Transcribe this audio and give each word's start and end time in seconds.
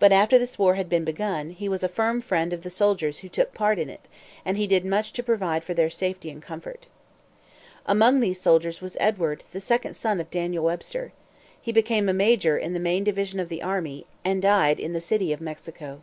But 0.00 0.10
after 0.10 0.40
this 0.40 0.58
war 0.58 0.74
had 0.74 0.88
been 0.88 1.04
begun, 1.04 1.50
he 1.50 1.68
was 1.68 1.84
a 1.84 1.88
firm 1.88 2.20
friend 2.20 2.52
of 2.52 2.62
the 2.62 2.68
soldiers 2.68 3.18
who 3.18 3.28
took 3.28 3.54
part 3.54 3.78
in 3.78 3.88
it, 3.88 4.08
and 4.44 4.56
he 4.56 4.66
did 4.66 4.84
much 4.84 5.12
to 5.12 5.22
provide 5.22 5.62
for 5.62 5.72
their 5.72 5.88
safety 5.88 6.30
and 6.30 6.42
comfort. 6.42 6.88
Among 7.86 8.18
these 8.18 8.40
soldiers 8.40 8.80
was 8.80 8.96
Edward, 8.98 9.44
the 9.52 9.60
second 9.60 9.94
son 9.94 10.18
of 10.20 10.32
Daniel 10.32 10.64
Webster. 10.64 11.12
He 11.60 11.70
became 11.70 12.08
a 12.08 12.12
major 12.12 12.58
in 12.58 12.74
the 12.74 12.80
main 12.80 13.04
division 13.04 13.38
of 13.38 13.48
the 13.48 13.62
army, 13.62 14.04
and 14.24 14.42
died 14.42 14.80
in 14.80 14.94
the 14.94 15.00
City 15.00 15.32
of 15.32 15.40
Mexico. 15.40 16.02